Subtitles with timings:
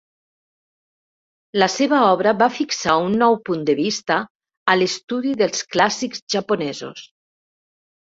[1.63, 4.17] La seva obra va fixar un nou punt de vista
[4.73, 7.05] a l'estudi dels clàssics japonesos.